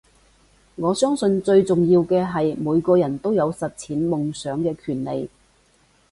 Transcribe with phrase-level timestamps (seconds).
[0.77, 5.29] 我相信最重要嘅係每個人都有實踐夢想嘅權利